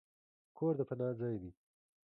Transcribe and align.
کور 0.57 0.73
د 0.77 0.81
پناه 0.89 1.13
ځای 1.19 1.35
دی. 1.41 1.51